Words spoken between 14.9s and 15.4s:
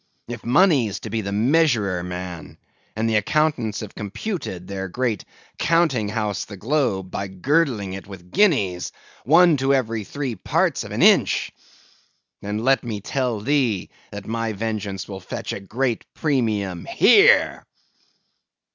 will